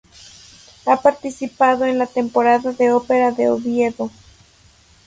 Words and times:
Ha 0.87 0.99
participado 0.99 1.85
en 1.85 1.99
la 1.99 2.07
Temporada 2.07 2.71
de 2.71 2.91
Opera 2.91 3.31
de 3.31 3.51
Oviedo. 3.51 4.09